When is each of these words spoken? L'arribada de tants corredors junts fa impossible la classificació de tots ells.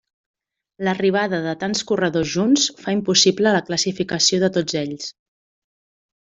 L'arribada 0.85 1.41
de 1.43 1.51
tants 1.63 1.85
corredors 1.91 2.31
junts 2.37 2.65
fa 2.85 2.95
impossible 2.97 3.53
la 3.57 3.61
classificació 3.69 4.41
de 4.47 4.51
tots 4.57 4.79
ells. 4.83 5.13